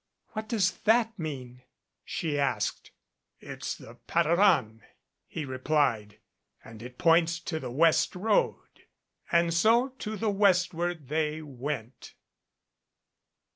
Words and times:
"What 0.29 0.49
does 0.49 0.79
that 0.85 1.19
mean?" 1.19 1.61
she 2.03 2.39
asked. 2.39 2.89
"It's 3.39 3.75
the 3.75 3.99
patteran," 4.07 4.81
he 5.27 5.45
replied, 5.45 6.17
"and 6.65 6.81
it 6.81 6.97
points 6.97 7.39
to 7.41 7.59
the 7.59 7.69
west 7.69 8.15
road. 8.15 8.87
And 9.31 9.53
so 9.53 9.89
to 9.99 10.17
the 10.17 10.31
westward 10.31 11.09
they 11.09 11.43
went. 11.43 12.15